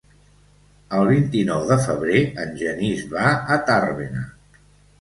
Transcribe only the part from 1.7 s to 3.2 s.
de febrer en Genís